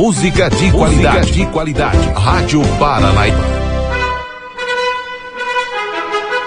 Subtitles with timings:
[0.00, 1.30] música de qualidade.
[1.30, 2.08] de qualidade.
[2.14, 3.38] Rádio Paranaíba.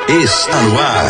[0.09, 1.05] Está no ar.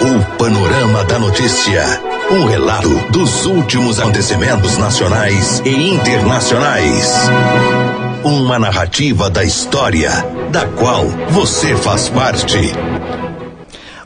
[0.00, 1.84] O Panorama da Notícia.
[2.32, 7.14] Um relato dos últimos acontecimentos nacionais e internacionais.
[8.24, 10.10] Uma narrativa da história,
[10.50, 12.72] da qual você faz parte.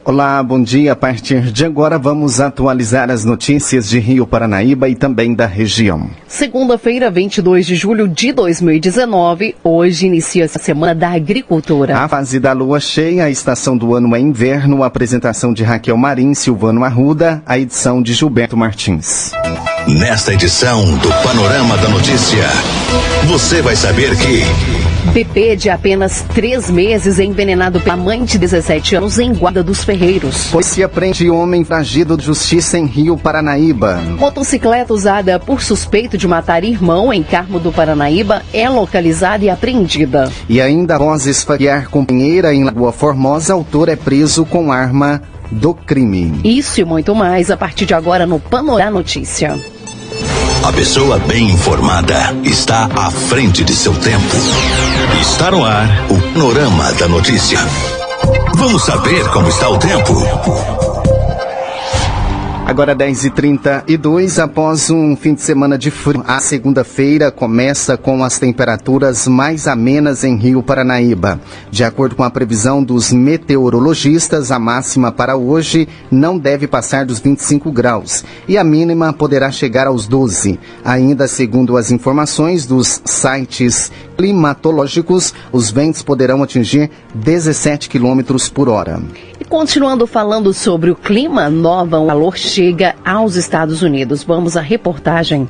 [0.08, 0.92] Olá, bom dia.
[0.92, 6.08] A partir de agora vamos atualizar as notícias de Rio Paranaíba e também da região.
[6.26, 11.94] Segunda-feira, 22 de julho de 2019, hoje inicia a Semana da Agricultura.
[11.94, 15.98] A fase da lua cheia, a estação do ano é inverno, a apresentação de Raquel
[15.98, 19.32] Marim, Silvano Arruda, a edição de Gilberto Martins.
[19.86, 22.46] Nesta edição do Panorama da Notícia,
[23.26, 24.97] você vai saber que.
[25.12, 29.82] Bebê de apenas três meses é envenenado pela mãe de 17 anos em Guarda dos
[29.82, 30.48] Ferreiros.
[30.48, 33.96] Polícia prende homem fragido de justiça em Rio Paranaíba.
[34.18, 40.30] Motocicleta usada por suspeito de matar irmão em Carmo do Paranaíba é localizada e apreendida.
[40.48, 46.40] E ainda após esfaquear companheira em Lagoa Formosa, autor é preso com arma do crime.
[46.44, 49.58] Isso e muito mais a partir de agora no Panorama Notícia.
[50.62, 54.36] A pessoa bem informada está à frente de seu tempo.
[55.20, 57.58] Está no ar o Panorama da Notícia.
[58.54, 60.77] Vamos saber como está o tempo.
[62.68, 69.26] Agora 10h32, após um fim de semana de frio, a segunda-feira começa com as temperaturas
[69.26, 71.40] mais amenas em Rio Paranaíba.
[71.70, 77.18] De acordo com a previsão dos meteorologistas, a máxima para hoje não deve passar dos
[77.20, 80.60] 25 graus e a mínima poderá chegar aos 12.
[80.84, 89.00] Ainda segundo as informações dos sites climatológicos, os ventos poderão atingir 17 quilômetros por hora.
[89.48, 94.22] Continuando falando sobre o clima, nova calor chega aos Estados Unidos.
[94.22, 95.48] Vamos à reportagem.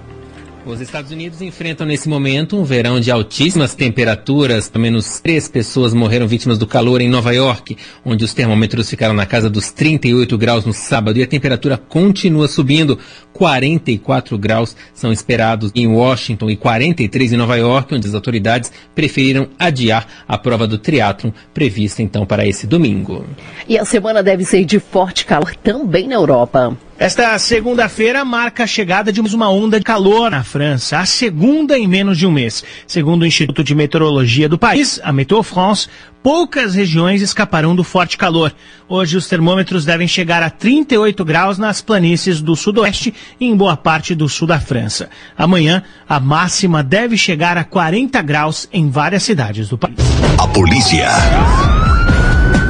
[0.68, 4.68] Os Estados Unidos enfrentam nesse momento um verão de altíssimas temperaturas.
[4.68, 7.74] Pelo menos três pessoas morreram vítimas do calor em Nova York,
[8.04, 12.46] onde os termômetros ficaram na casa dos 38 graus no sábado e a temperatura continua
[12.48, 12.98] subindo.
[13.32, 19.48] 44 graus são esperados em Washington e 43 em Nova York, onde as autoridades preferiram
[19.58, 23.24] adiar a prova do triatlon prevista então para esse domingo.
[23.66, 26.76] E a semana deve ser de forte calor também na Europa.
[26.98, 31.86] Esta segunda-feira marca a chegada de uma onda de calor na França, a segunda em
[31.86, 32.64] menos de um mês.
[32.88, 35.86] Segundo o Instituto de Meteorologia do país, a Meteo France,
[36.24, 38.52] poucas regiões escaparão do forte calor.
[38.88, 43.76] Hoje os termômetros devem chegar a 38 graus nas planícies do sudoeste e em boa
[43.76, 45.08] parte do sul da França.
[45.36, 49.94] Amanhã, a máxima deve chegar a 40 graus em várias cidades do país.
[50.36, 51.08] A polícia.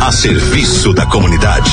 [0.03, 1.73] A serviço da comunidade.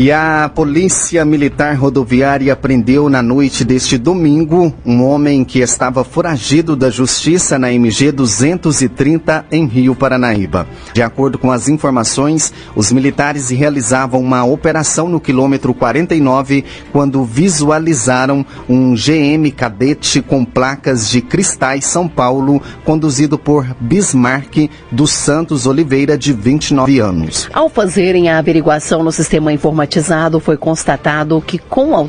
[0.00, 6.76] E a Polícia Militar Rodoviária prendeu na noite deste domingo um homem que estava foragido
[6.76, 10.68] da Justiça na MG 230 em Rio Paranaíba.
[10.94, 18.46] De acordo com as informações, os militares realizavam uma operação no quilômetro 49 quando visualizaram
[18.68, 26.16] um GM cadete com placas de cristais São Paulo, conduzido por Bismarck dos Santos Oliveira,
[26.16, 27.50] de 29 anos.
[27.52, 32.08] Ao fazerem a averiguação no sistema informático, informatizado foi constatado que, com,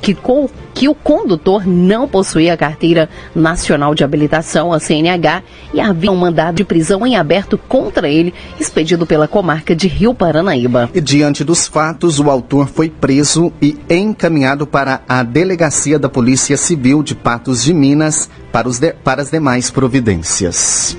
[0.00, 5.42] que, com, que o condutor não possuía a carteira nacional de habilitação, a CNH,
[5.74, 10.14] e havia um mandado de prisão em aberto contra ele, expedido pela comarca de Rio
[10.14, 10.88] Paranaíba.
[10.94, 16.56] E diante dos fatos, o autor foi preso e encaminhado para a delegacia da Polícia
[16.56, 20.96] Civil de Patos de Minas para, de, para as demais providências.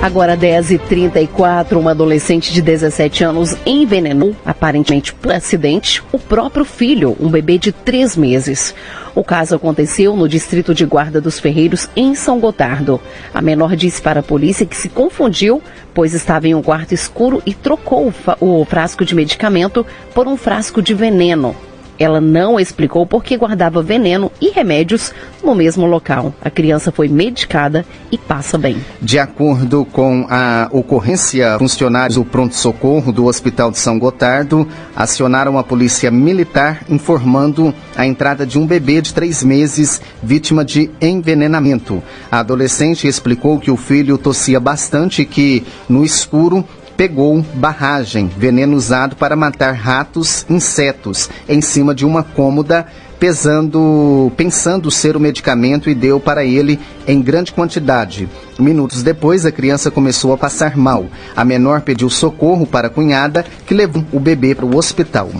[0.00, 7.28] Agora 10h34, uma adolescente de 17 anos envenenou, aparentemente por acidente, o próprio filho, um
[7.28, 8.72] bebê de 3 meses.
[9.12, 13.00] O caso aconteceu no distrito de Guarda dos Ferreiros, em São Gotardo.
[13.34, 15.60] A menor disse para a polícia que se confundiu,
[15.92, 19.84] pois estava em um quarto escuro e trocou o frasco de medicamento
[20.14, 21.56] por um frasco de veneno.
[21.98, 25.12] Ela não explicou por que guardava veneno e remédios
[25.42, 26.32] no mesmo local.
[26.40, 28.78] A criança foi medicada e passa bem.
[29.00, 35.64] De acordo com a ocorrência, funcionários do pronto-socorro do Hospital de São Gotardo acionaram a
[35.64, 42.02] polícia militar informando a entrada de um bebê de três meses vítima de envenenamento.
[42.30, 46.64] A adolescente explicou que o filho tossia bastante e que, no escuro,
[46.98, 52.84] pegou barragem, veneno usado para matar ratos, insetos, em cima de uma cômoda,
[53.20, 58.28] pesando, pensando ser o medicamento e deu para ele em grande quantidade.
[58.58, 61.06] Minutos depois, a criança começou a passar mal.
[61.36, 65.30] A menor pediu socorro para a cunhada, que levou o bebê para o hospital.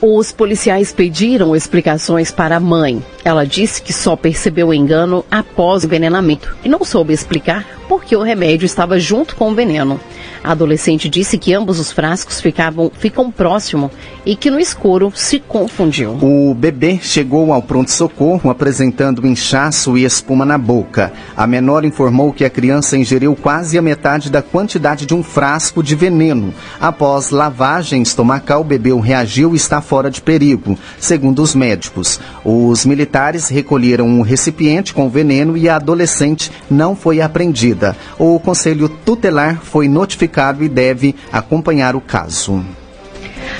[0.00, 3.02] Os policiais pediram explicações para a mãe.
[3.24, 8.04] Ela disse que só percebeu o engano após o envenenamento e não soube explicar por
[8.04, 9.98] que o remédio estava junto com o veneno.
[10.46, 13.90] A adolescente disse que ambos os frascos ficavam, ficam próximo
[14.24, 16.16] e que no escuro se confundiu.
[16.22, 21.12] O bebê chegou ao pronto-socorro apresentando inchaço e espuma na boca.
[21.36, 25.82] A menor informou que a criança ingeriu quase a metade da quantidade de um frasco
[25.82, 26.54] de veneno.
[26.80, 32.20] Após lavagem estomacal, o bebê reagiu e está fora de perigo, segundo os médicos.
[32.44, 37.96] Os militares recolheram um recipiente com veneno e a adolescente não foi apreendida.
[38.16, 42.64] O conselho tutelar foi notificado e deve acompanhar o caso.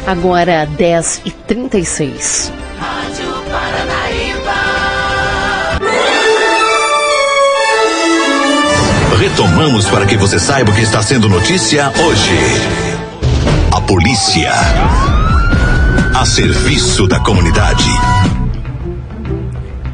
[0.06, 4.54] Agora 10 e 36 Rádio Paranaíba.
[9.18, 12.38] Retomamos para que você saiba o que está sendo notícia hoje.
[13.72, 14.52] A polícia.
[16.14, 17.90] A serviço da comunidade.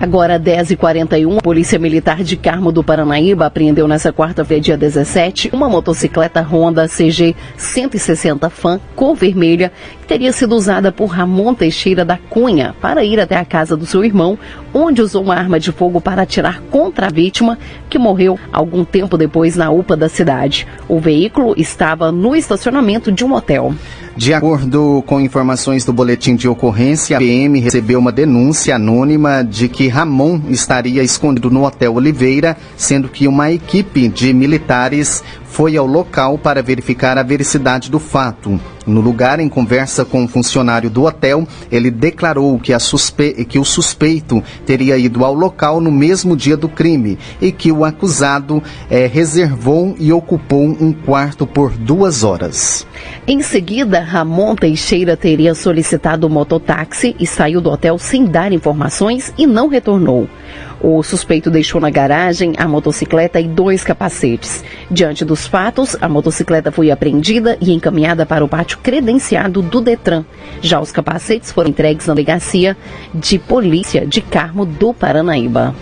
[0.03, 5.69] Agora, 10h41, a Polícia Militar de Carmo do Paranaíba apreendeu nesta quarta-feira, dia 17, uma
[5.69, 9.71] motocicleta Honda CG 160 Fan, cor vermelha,
[10.01, 13.87] que teria sido usada por Ramon Teixeira da Cunha para ir até a casa do
[13.87, 14.37] seu irmão,
[14.75, 17.57] onde usou uma arma de fogo para atirar contra a vítima,
[17.89, 20.67] que morreu algum tempo depois na UPA da cidade.
[20.89, 23.73] O veículo estava no estacionamento de um hotel.
[24.17, 29.69] De acordo com informações do boletim de ocorrência, a PM recebeu uma denúncia anônima de
[29.69, 35.87] que Ramon estaria escondido no Hotel Oliveira, sendo que uma equipe de militares foi ao
[35.87, 38.59] local para verificar a veracidade do fato.
[38.87, 43.45] No lugar, em conversa com um funcionário do hotel, ele declarou que, suspe...
[43.45, 47.85] que, o suspeito teria ido ao local no mesmo dia do crime e que o
[47.85, 52.87] acusado é, reservou e ocupou um quarto por duas horas.
[53.27, 59.33] Em seguida, Ramon Teixeira teria solicitado o mototáxi e saiu do hotel sem dar informações
[59.37, 60.29] e não retornou.
[60.83, 64.65] O suspeito deixou na garagem a motocicleta e dois capacetes.
[64.91, 70.25] Diante dos fatos, a motocicleta foi apreendida e encaminhada para o pátio credenciado do Detran.
[70.61, 72.77] Já os capacetes foram entregues na delegacia
[73.15, 75.75] de polícia de Carmo do Paranaíba.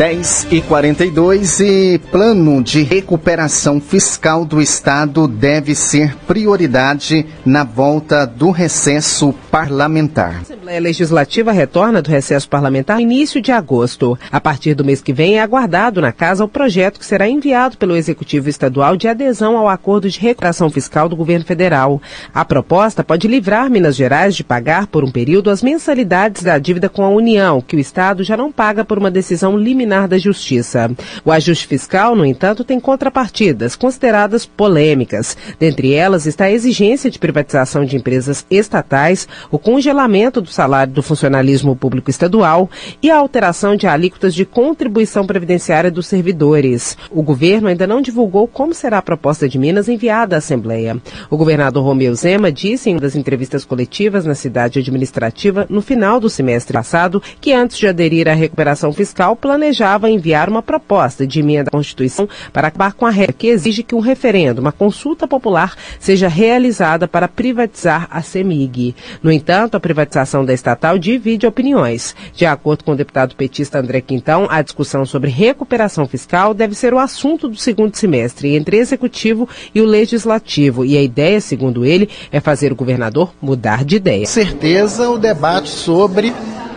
[0.00, 8.26] 10 e 42 e plano de recuperação fiscal do Estado deve ser prioridade na volta
[8.26, 10.36] do recesso parlamentar.
[10.36, 14.18] A Assembleia Legislativa retorna do recesso parlamentar no início de agosto.
[14.32, 17.76] A partir do mês que vem é aguardado na casa o projeto que será enviado
[17.76, 22.00] pelo Executivo Estadual de adesão ao acordo de recuperação fiscal do governo federal.
[22.32, 26.88] A proposta pode livrar Minas Gerais de pagar por um período as mensalidades da dívida
[26.88, 29.58] com a União, que o Estado já não paga por uma decisão
[29.90, 30.90] liminar da Justiça.
[31.24, 35.36] O ajuste fiscal, no entanto, tem contrapartidas consideradas polêmicas.
[35.58, 41.02] Dentre elas está a exigência de privatização de empresas estatais, o congelamento do salário do
[41.02, 42.70] funcionalismo público estadual
[43.02, 46.96] e a alteração de alíquotas de contribuição previdenciária dos servidores.
[47.10, 50.98] O governo ainda não divulgou como será a proposta de Minas enviada à Assembleia.
[51.28, 56.20] O governador Romeu Zema disse em uma das entrevistas coletivas na cidade administrativa no final
[56.20, 61.26] do semestre passado que antes de aderir à recuperação fiscal planejava planejava enviar uma proposta
[61.26, 64.72] de emenda à Constituição para acabar com a regra que exige que um referendo, uma
[64.72, 68.94] consulta popular, seja realizada para privatizar a CEMIG.
[69.22, 72.14] No entanto, a privatização da estatal divide opiniões.
[72.34, 76.92] De acordo com o deputado petista André Quintão, a discussão sobre recuperação fiscal deve ser
[76.92, 80.84] o assunto do segundo semestre entre o Executivo e o Legislativo.
[80.84, 84.26] E a ideia, segundo ele, é fazer o governador mudar de ideia.
[84.26, 86.34] Certeza, o debate sobre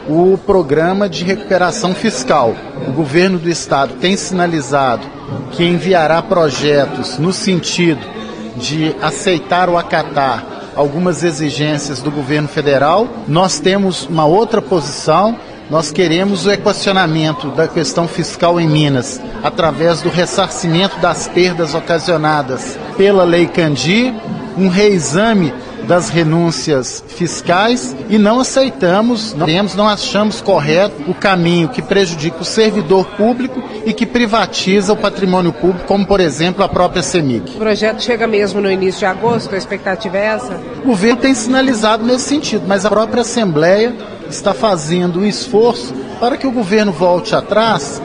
[0.08, 2.56] o programa de recuperação fiscal.
[2.88, 5.06] O governo do estado tem sinalizado
[5.52, 8.02] que enviará projetos no sentido
[8.58, 10.46] de aceitar ou acatar
[10.76, 13.08] algumas exigências do governo federal.
[13.28, 15.38] Nós temos uma outra posição.
[15.70, 22.78] Nós queremos o equacionamento da questão fiscal em Minas através do ressarcimento das perdas ocasionadas
[22.98, 24.14] pela Lei Candi,
[24.58, 25.54] um reexame
[25.88, 32.42] das renúncias fiscais e não aceitamos, não temos, não achamos correto o caminho que prejudica
[32.42, 37.56] o servidor público e que privatiza o patrimônio público, como por exemplo a própria CEMIG.
[37.56, 40.60] O projeto chega mesmo no início de agosto, a expectativa é essa?
[40.84, 43.96] O governo tem sinalizado nesse sentido, mas a própria Assembleia
[44.30, 48.02] está fazendo um esforço para que o governo volte atrás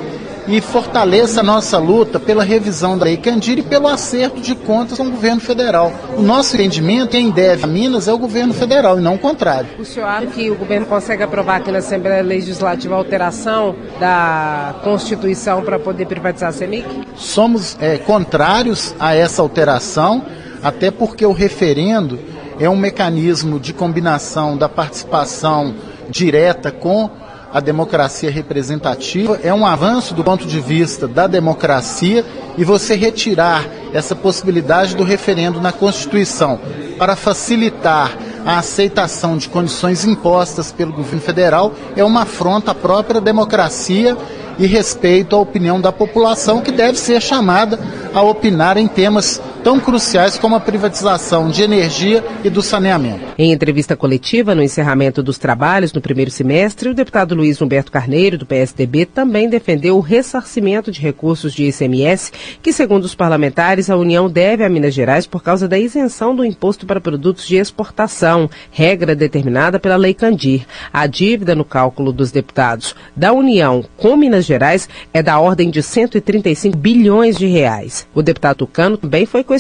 [0.48, 4.96] e fortaleça a nossa luta pela revisão da Lei Candir e pelo acerto de contas
[4.96, 5.92] com o governo federal.
[6.16, 9.68] O nosso entendimento, quem deve a Minas é o governo federal e não o contrário.
[9.78, 14.74] O senhor acha que o governo consegue aprovar aqui na Assembleia Legislativa a alteração da
[14.82, 16.88] Constituição para poder privatizar a CEMIC?
[17.14, 20.24] Somos é, contrários a essa alteração
[20.62, 22.18] até porque o referendo
[22.58, 25.74] é um mecanismo de combinação da participação
[26.08, 27.10] direta com
[27.52, 32.24] a democracia representativa, é um avanço do ponto de vista da democracia
[32.56, 36.60] e você retirar essa possibilidade do referendo na Constituição
[36.98, 43.20] para facilitar a aceitação de condições impostas pelo governo federal é uma afronta à própria
[43.20, 44.16] democracia
[44.58, 47.78] e respeito à opinião da população, que deve ser chamada
[48.12, 53.20] a opinar em temas tão cruciais como a privatização de energia e do saneamento.
[53.36, 58.38] Em entrevista coletiva no encerramento dos trabalhos no primeiro semestre, o deputado Luiz Humberto Carneiro,
[58.38, 62.32] do PSDB, também defendeu o ressarcimento de recursos de ICMS,
[62.62, 66.46] que, segundo os parlamentares, a União deve a Minas Gerais por causa da isenção do
[66.46, 70.64] imposto para produtos de exportação, regra determinada pela Lei Candir.
[70.90, 75.82] A dívida no cálculo dos deputados da União com Minas Gerais é da ordem de
[75.82, 78.08] 135 bilhões de reais.
[78.14, 79.57] O deputado Tucano também foi questionado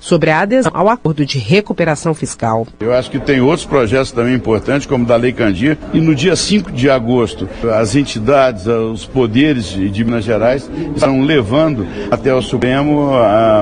[0.00, 2.66] sobre a adesão ao acordo de recuperação fiscal.
[2.80, 6.36] Eu acho que tem outros projetos também importantes, como da Lei Candir, e no dia
[6.36, 13.10] 5 de agosto, as entidades, os poderes de Minas Gerais estão levando até o Supremo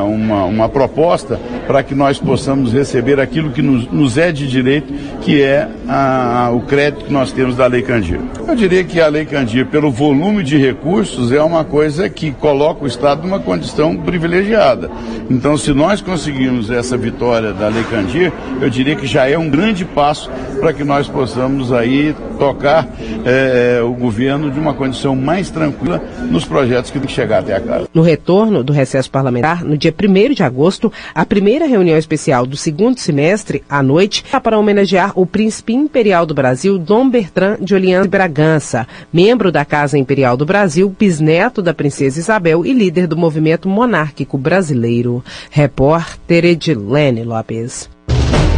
[0.06, 4.92] uma, uma proposta para que nós possamos receber aquilo que nos, nos é de direito,
[5.20, 8.20] que é a, o crédito que nós temos da Lei Candir.
[8.46, 12.84] Eu diria que a Lei Candir, pelo volume de recursos é uma coisa que coloca
[12.84, 14.90] o Estado numa condição privilegiada.
[15.28, 19.50] Então, se nós conseguirmos essa vitória da Lei Candir, eu diria que já é um
[19.50, 22.88] grande passo para que nós possamos aí tocar
[23.24, 26.00] é, o governo de uma condição mais tranquila
[26.30, 27.88] nos projetos que tem que chegar até a casa.
[27.92, 32.56] No retorno do recesso parlamentar, no dia 1 de agosto, a primeira reunião especial do
[32.56, 38.06] segundo semestre, à noite, para homenagear o príncipe imperial do Brasil, Dom Bertrand de Orleans
[38.06, 43.68] Bragança, membro da Casa Imperial do Brasil, bisneto da princesa Isabel e líder do movimento
[43.68, 45.24] monárquico brasileiro.
[45.50, 47.88] Repórter Edilene Lopes.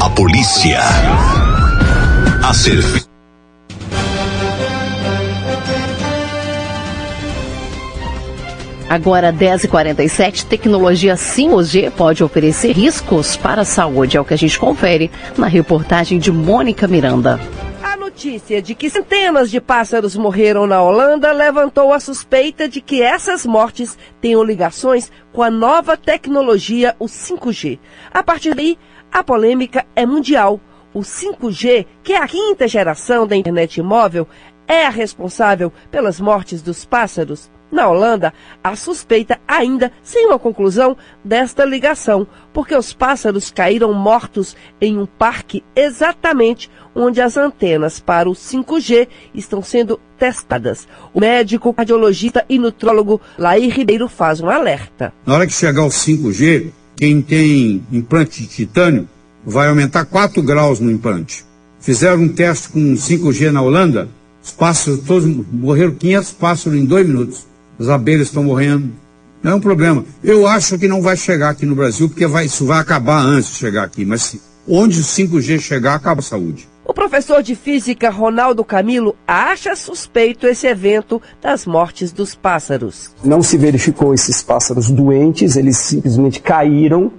[0.01, 0.81] A polícia.
[2.43, 3.09] A serviço.
[8.89, 14.59] Agora 10h47, tecnologia 5G pode oferecer riscos para a saúde, é o que a gente
[14.59, 17.39] confere na reportagem de Mônica Miranda
[18.01, 23.45] notícia de que centenas de pássaros morreram na Holanda levantou a suspeita de que essas
[23.45, 27.79] mortes tenham ligações com a nova tecnologia, o 5G.
[28.11, 28.79] A partir daí,
[29.13, 30.59] a polêmica é mundial.
[30.95, 34.27] O 5G, que é a quinta geração da internet móvel,
[34.67, 37.51] é a responsável pelas mortes dos pássaros.
[37.71, 44.57] Na Holanda, a suspeita ainda sem uma conclusão desta ligação, porque os pássaros caíram mortos
[44.81, 50.89] em um parque exatamente onde as antenas para o 5G estão sendo testadas.
[51.15, 55.13] O médico cardiologista e nutrólogo Laí Ribeiro faz um alerta.
[55.25, 59.09] Na hora que chegar o 5G, quem tem implante de titânio
[59.45, 61.45] vai aumentar 4 graus no implante.
[61.79, 64.09] Fizeram um teste com 5G na Holanda,
[64.43, 67.50] os pássaros todos morreram 500 pássaros em dois minutos
[67.81, 68.93] as abelhas estão morrendo.
[69.43, 70.05] Não é um problema.
[70.23, 73.53] Eu acho que não vai chegar aqui no Brasil, porque vai, isso vai acabar antes
[73.53, 74.05] de chegar aqui.
[74.05, 76.69] Mas onde o 5G chegar, acaba a saúde.
[76.85, 83.13] O professor de física Ronaldo Camilo acha suspeito esse evento das mortes dos pássaros.
[83.25, 87.13] Não se verificou esses pássaros doentes, eles simplesmente caíram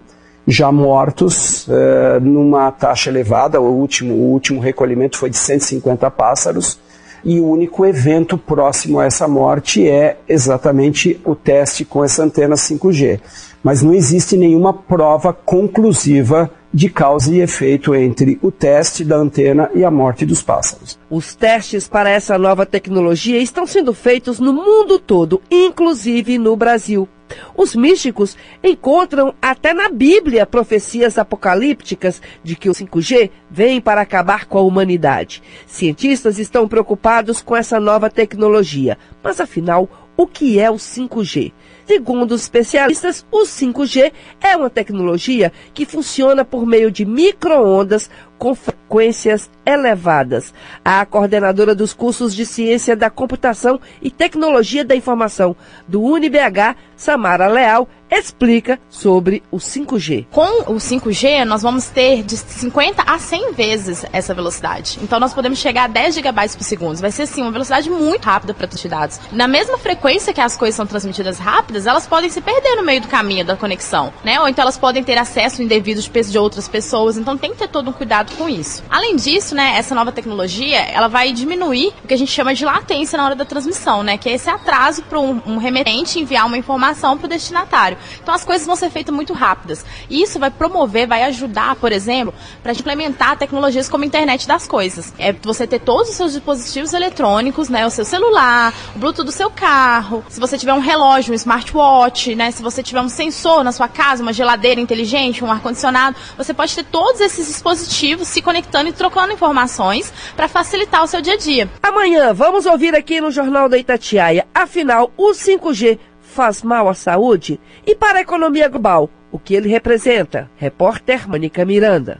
[0.48, 3.60] já mortos uh, numa taxa elevada.
[3.60, 6.78] O último, o último recolhimento foi de 150 pássaros
[7.24, 12.56] e o único evento próximo a essa morte é exatamente o teste com essa antena
[12.56, 13.20] 5G.
[13.64, 19.70] Mas não existe nenhuma prova conclusiva de causa e efeito entre o teste da antena
[19.76, 20.98] e a morte dos pássaros.
[21.10, 27.08] Os testes para essa nova tecnologia estão sendo feitos no mundo todo, inclusive no Brasil.
[27.56, 34.46] Os místicos encontram até na Bíblia profecias apocalípticas de que o 5G vem para acabar
[34.46, 35.42] com a humanidade.
[35.66, 41.54] Cientistas estão preocupados com essa nova tecnologia, mas afinal, o que é o 5G?
[41.86, 48.10] Segundo os especialistas, o 5G é uma tecnologia que funciona por meio de microondas
[48.42, 50.52] com frequências elevadas.
[50.84, 55.56] A coordenadora dos cursos de Ciência da Computação e Tecnologia da Informação
[55.88, 60.26] do UniBH, Samara Leal, explica sobre o 5G.
[60.32, 65.00] Com o 5G, nós vamos ter de 50 a 100 vezes essa velocidade.
[65.02, 66.98] Então, nós podemos chegar a 10 gigabytes por segundo.
[66.98, 69.20] Vai ser, sim, uma velocidade muito rápida para transmitir dados.
[69.32, 73.00] Na mesma frequência que as coisas são transmitidas rápidas, elas podem se perder no meio
[73.00, 74.40] do caminho da conexão, né?
[74.42, 77.18] Ou então elas podem ter acesso indevido de outras pessoas.
[77.18, 78.84] Então, tem que ter todo um cuidado com isso.
[78.90, 82.66] Além disso, né, essa nova tecnologia, ela vai diminuir o que a gente chama de
[82.66, 86.46] latência na hora da transmissão, né, que é esse atraso para um, um, remetente enviar
[86.46, 87.98] uma informação para o destinatário.
[88.22, 89.86] Então as coisas vão ser feitas muito rápidas.
[90.10, 92.34] E isso vai promover, vai ajudar, por exemplo,
[92.64, 95.14] para implementar tecnologias como a internet das coisas.
[95.18, 99.32] É você ter todos os seus dispositivos eletrônicos, né, o seu celular, o Bluetooth do
[99.32, 103.64] seu carro, se você tiver um relógio, um smartwatch, né, se você tiver um sensor
[103.64, 108.42] na sua casa, uma geladeira inteligente, um ar-condicionado, você pode ter todos esses dispositivos se
[108.42, 111.70] conectando e trocando informações para facilitar o seu dia a dia.
[111.82, 114.46] Amanhã vamos ouvir aqui no Jornal da Itatiaia.
[114.54, 117.60] Afinal, o 5G faz mal à saúde?
[117.86, 120.50] E para a economia global, o que ele representa?
[120.58, 122.20] Repórter Mônica Miranda.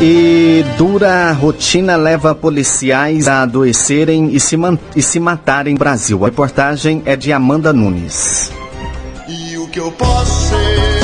[0.00, 4.56] E dura rotina leva policiais a adoecerem e se,
[4.94, 6.24] e se matarem no Brasil.
[6.24, 8.52] A reportagem é de Amanda Nunes.
[9.26, 10.97] E o que eu posso ser?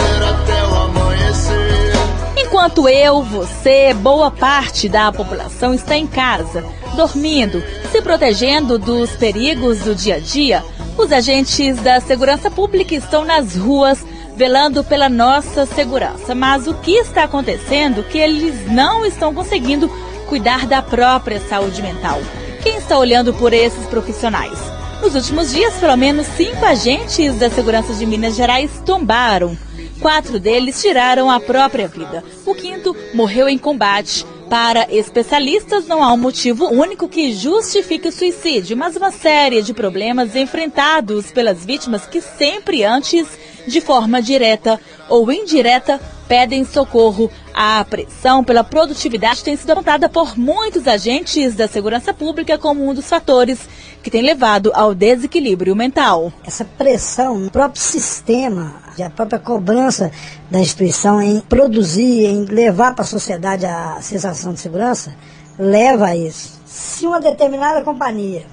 [2.65, 6.65] Enquanto eu, você, boa parte da população está em casa,
[6.97, 10.65] dormindo, se protegendo dos perigos do dia a dia,
[10.97, 14.03] os agentes da segurança pública estão nas ruas
[14.35, 16.35] velando pela nossa segurança.
[16.35, 19.87] Mas o que está acontecendo que eles não estão conseguindo
[20.27, 22.19] cuidar da própria saúde mental.
[22.63, 24.59] Quem está olhando por esses profissionais?
[25.03, 29.55] Nos últimos dias, pelo menos cinco agentes da segurança de Minas Gerais tombaram.
[30.01, 32.23] Quatro deles tiraram a própria vida.
[32.45, 34.27] O quinto morreu em combate.
[34.51, 39.73] Para especialistas, não há um motivo único que justifique o suicídio, mas uma série de
[39.73, 43.27] problemas enfrentados pelas vítimas que sempre antes
[43.67, 47.31] de forma direta ou indireta, pedem socorro.
[47.53, 52.95] A pressão pela produtividade tem sido apontada por muitos agentes da segurança pública como um
[52.95, 53.69] dos fatores
[54.05, 56.31] que tem levado ao desequilíbrio mental.
[56.45, 60.13] Essa pressão no próprio sistema, a própria cobrança
[60.51, 65.17] da instituição em produzir, em levar para a sociedade a sensação de segurança,
[65.59, 66.61] leva a isso.
[66.67, 68.45] Se uma determinada companhia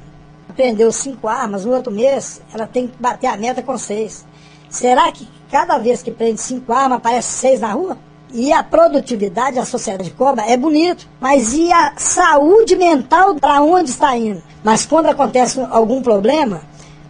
[0.56, 4.26] prendeu cinco armas no outro mês, ela tem que bater a meta com seis.
[4.70, 7.98] Será que cada vez que prende cinco armas, aparece seis na rua?
[8.34, 11.08] E a produtividade, a sociedade cobra, é bonito.
[11.20, 14.42] Mas e a saúde mental para onde está indo?
[14.64, 16.62] Mas quando acontece algum problema,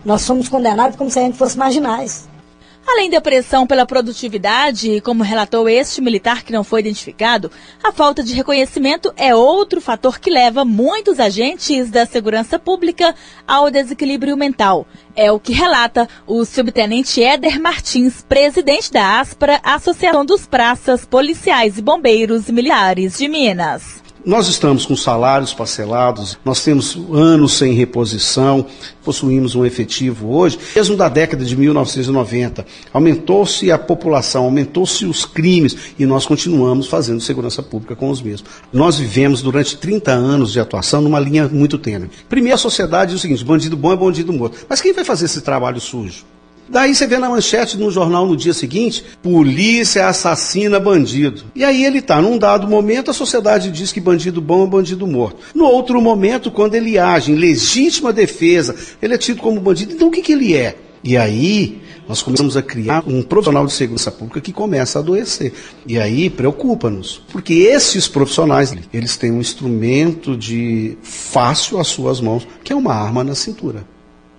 [0.03, 2.27] nós somos condenados como se a gente fosse marginais.
[2.85, 7.51] Além da pressão pela produtividade, como relatou este militar que não foi identificado,
[7.83, 13.15] a falta de reconhecimento é outro fator que leva muitos agentes da segurança pública
[13.47, 14.87] ao desequilíbrio mental.
[15.15, 21.77] É o que relata o subtenente Éder Martins, presidente da ASPRA, Associação dos Praças Policiais
[21.77, 24.01] e Bombeiros Militares de Minas.
[24.23, 28.67] Nós estamos com salários parcelados, nós temos anos sem reposição,
[29.03, 32.63] possuímos um efetivo hoje, mesmo da década de 1990.
[32.93, 38.47] Aumentou-se a população, aumentou-se os crimes e nós continuamos fazendo segurança pública com os mesmos.
[38.71, 42.11] Nós vivemos durante 30 anos de atuação numa linha muito tênue.
[42.29, 44.67] Primeiro, a sociedade diz o seguinte: bandido bom é bandido morto.
[44.69, 46.25] Mas quem vai fazer esse trabalho sujo?
[46.71, 51.43] Daí você vê na manchete no jornal no dia seguinte: polícia assassina bandido.
[51.53, 52.21] E aí ele está.
[52.21, 55.39] Num dado momento, a sociedade diz que bandido bom é bandido morto.
[55.53, 59.93] No outro momento, quando ele age em legítima defesa, ele é tido como bandido.
[59.93, 60.77] Então o que, que ele é?
[61.03, 65.51] E aí nós começamos a criar um profissional de segurança pública que começa a adoecer.
[65.85, 72.47] E aí preocupa-nos, porque esses profissionais, eles têm um instrumento de fácil às suas mãos,
[72.63, 73.90] que é uma arma na cintura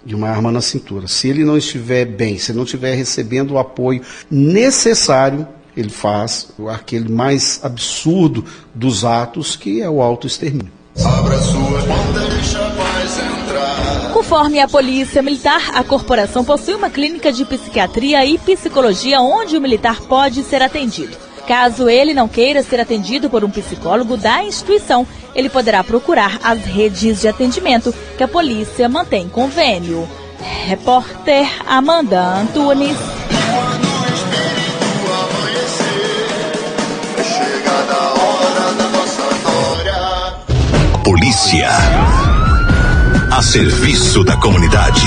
[0.04, 1.06] de uma arma na cintura.
[1.08, 7.08] Se ele não estiver bem, se não estiver recebendo o apoio necessário, ele faz aquele
[7.08, 10.72] mais absurdo dos atos, que é o autoextermínio.
[11.04, 11.80] Abra sua
[12.28, 14.12] deixa a paz entrar.
[14.12, 19.60] Conforme a Polícia Militar, a corporação possui uma clínica de psiquiatria e psicologia onde o
[19.60, 21.16] militar pode ser atendido.
[21.46, 26.64] Caso ele não queira ser atendido por um psicólogo da instituição, ele poderá procurar as
[26.64, 30.08] redes de atendimento que a polícia mantém convênio.
[30.66, 32.96] Repórter Amanda Antunes.
[41.04, 41.68] Polícia.
[43.30, 45.02] A serviço da comunidade.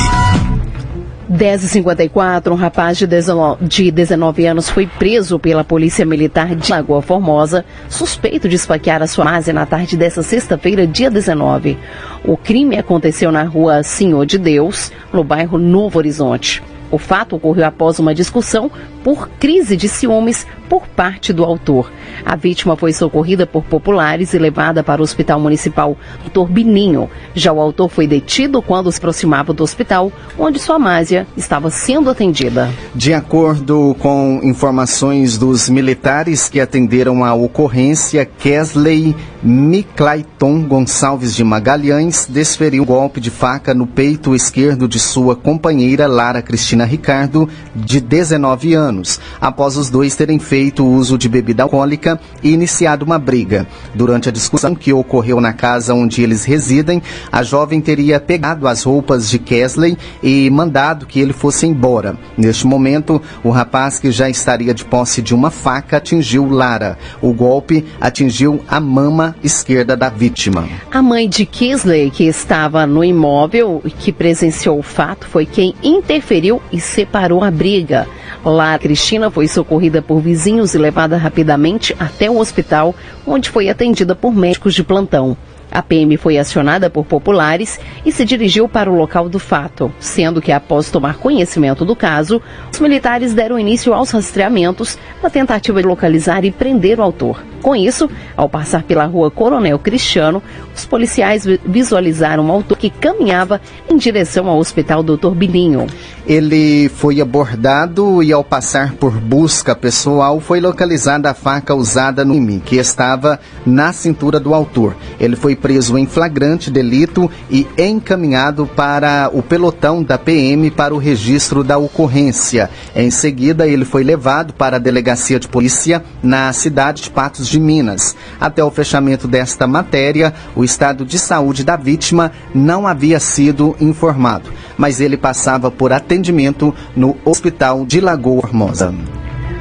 [1.32, 7.02] 10h54, um rapaz de 19, de 19 anos foi preso pela Polícia Militar de Lagoa
[7.02, 11.78] Formosa, suspeito de esfaquear a sua base na tarde dessa sexta-feira, dia 19.
[12.24, 16.62] O crime aconteceu na rua Senhor de Deus, no bairro Novo Horizonte.
[16.92, 18.72] O fato ocorreu após uma discussão
[19.04, 21.92] por crise de ciúmes por parte do autor.
[22.26, 26.52] A vítima foi socorrida por populares e levada para o Hospital Municipal Dr.
[26.52, 27.10] Bininho.
[27.36, 32.10] Já o autor foi detido quando se aproximava do hospital, onde sua másia estava sendo
[32.10, 32.72] atendida.
[32.96, 42.28] De acordo com informações dos militares que atenderam a ocorrência, Kesley Miclayton Gonçalves de Magalhães
[42.28, 48.00] desferiu um golpe de faca no peito esquerdo de sua companheira Lara Cristina Ricardo, de
[48.00, 53.68] 19 anos, após os dois terem feito uso de bebida alcoólica e iniciado uma briga.
[53.94, 58.84] Durante a discussão que ocorreu na casa onde eles residem, a jovem teria pegado as
[58.84, 62.18] roupas de Kesley e mandado que ele fosse embora.
[62.38, 66.98] Neste momento, o rapaz, que já estaria de posse de uma faca, atingiu Lara.
[67.22, 70.68] O golpe atingiu a mama esquerda da vítima.
[70.92, 75.74] A mãe de Kesley, que estava no imóvel e que presenciou o fato, foi quem
[75.84, 78.06] interferiu e separou a briga.
[78.44, 82.94] Lá, Cristina foi socorrida por vizinhos e levada rapidamente até o hospital,
[83.26, 85.38] onde foi atendida por médicos de plantão.
[85.72, 90.42] A PM foi acionada por populares e se dirigiu para o local do fato, sendo
[90.42, 95.88] que após tomar conhecimento do caso, os militares deram início aos rastreamentos na tentativa de
[95.88, 97.44] localizar e prender o autor.
[97.62, 100.42] Com isso, ao passar pela rua Coronel Cristiano,
[100.74, 105.32] os policiais visualizaram um autor que caminhava em direção ao Hospital Dr.
[105.32, 105.88] Bilinho.
[106.28, 112.36] Ele foi abordado e, ao passar por busca pessoal, foi localizada a faca usada no
[112.46, 114.96] crime, que estava na cintura do autor.
[115.20, 121.00] Ele foi preso em flagrante delito e encaminhado para o pelotão da PM para o
[121.00, 122.70] registro da ocorrência.
[122.96, 127.60] Em seguida, ele foi levado para a delegacia de polícia na cidade de Patos de
[127.60, 128.16] Minas.
[128.40, 134.52] Até o fechamento desta matéria, o estado de saúde da vítima não havia sido informado,
[134.78, 138.94] mas ele passava por atendimento no Hospital de Lagoa Formosa.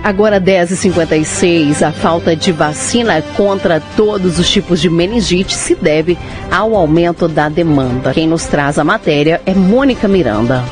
[0.04, 6.18] Agora 10h56, a falta de vacina contra todos os tipos de meningite se deve
[6.50, 8.12] ao aumento da demanda.
[8.12, 10.62] Quem nos traz a matéria é Mônica Miranda.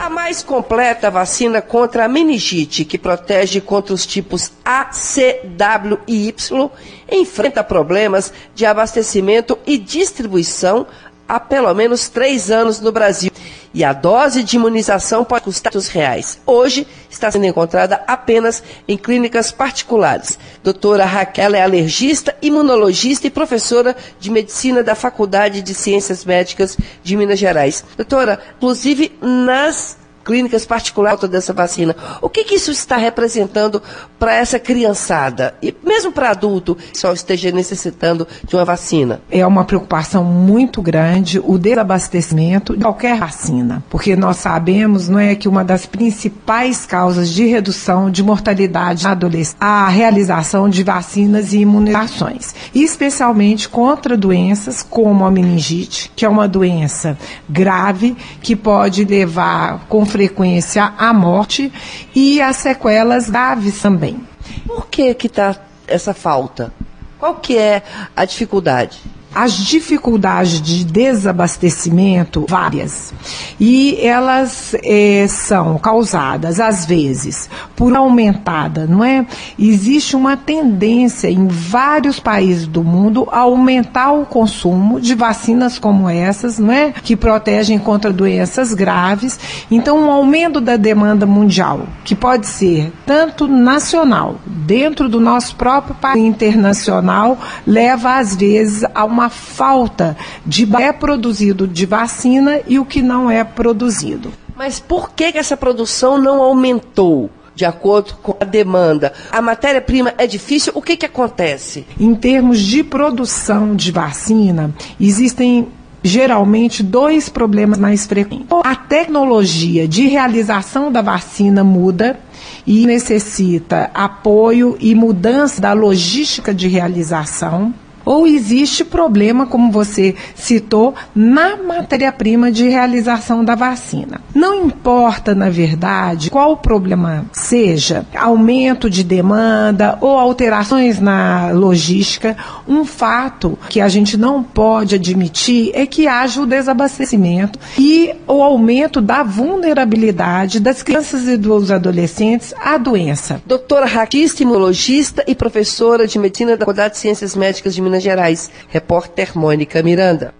[0.00, 6.00] A mais completa vacina contra a meningite, que protege contra os tipos A, C, W
[6.08, 6.68] e Y,
[7.08, 10.88] enfrenta problemas de abastecimento e distribuição
[11.28, 13.30] há pelo menos três anos no Brasil.
[13.76, 16.40] E a dose de imunização pode custar R$ reais.
[16.46, 20.38] Hoje está sendo encontrada apenas em clínicas particulares.
[20.64, 27.16] Doutora Raquel é alergista, imunologista e professora de medicina da Faculdade de Ciências Médicas de
[27.18, 27.84] Minas Gerais.
[27.98, 31.94] Doutora, inclusive nas clínicas particulares dessa vacina.
[32.20, 33.80] O que, que isso está representando
[34.18, 39.20] para essa criançada e mesmo para adulto que só esteja necessitando de uma vacina?
[39.30, 45.36] É uma preocupação muito grande o desabastecimento de qualquer vacina, porque nós sabemos, não é,
[45.36, 51.52] que uma das principais causas de redução de mortalidade na adolescência a realização de vacinas
[51.52, 57.16] e imunizações, especialmente contra doenças como a meningite, que é uma doença
[57.48, 61.70] grave que pode levar com frequência à morte
[62.14, 64.18] e as sequelas graves também.
[64.66, 65.54] Por que que está
[65.86, 66.72] essa falta?
[67.18, 67.82] Qual que é
[68.16, 68.98] a dificuldade?
[69.36, 73.12] As dificuldades de desabastecimento várias
[73.60, 79.26] e elas é, são causadas às vezes por aumentada, não é?
[79.58, 86.08] Existe uma tendência em vários países do mundo a aumentar o consumo de vacinas como
[86.08, 86.92] essas, não é?
[86.92, 89.38] Que protegem contra doenças graves.
[89.70, 95.94] Então, um aumento da demanda mundial, que pode ser tanto nacional, dentro do nosso próprio
[95.94, 102.78] país internacional, leva às vezes a uma uma falta de é produzido de vacina e
[102.78, 104.32] o que não é produzido.
[104.56, 107.30] Mas por que, que essa produção não aumentou?
[107.54, 109.14] de acordo com a demanda.
[109.32, 111.86] A matéria-prima é difícil, o que, que acontece?
[111.98, 115.66] Em termos de produção de vacina, existem
[116.02, 118.46] geralmente dois problemas mais frequentes.
[118.62, 122.20] A tecnologia de realização da vacina muda
[122.66, 127.72] e necessita apoio e mudança da logística de realização
[128.06, 134.20] ou existe problema, como você citou, na matéria-prima de realização da vacina.
[134.32, 142.36] Não importa, na verdade, qual o problema seja, aumento de demanda ou alterações na logística,
[142.68, 148.42] um fato que a gente não pode admitir é que haja o desabastecimento e o
[148.42, 153.42] aumento da vulnerabilidade das crianças e dos adolescentes à doença.
[153.44, 158.02] Doutora Raquista, imunologista e professora de medicina da Faculdade de Ciências Médicas de Minas Minas
[158.02, 158.50] Gerais.
[158.68, 160.34] Repórter Mônica Miranda.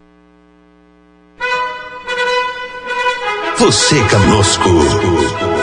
[3.59, 4.69] Você conosco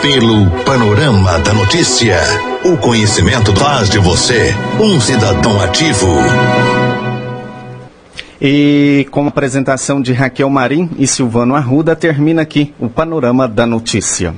[0.01, 2.19] pelo Panorama da Notícia.
[2.65, 6.08] O conhecimento faz de você um cidadão ativo.
[8.41, 13.65] E com a apresentação de Raquel Marim e Silvano Arruda, termina aqui o Panorama da
[13.65, 14.34] Notícia.